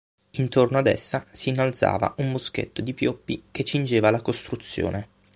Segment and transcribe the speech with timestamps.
[0.39, 5.09] Intorno ad essa s'innalzava un boschetto di pioppi che cingeva la costruzione.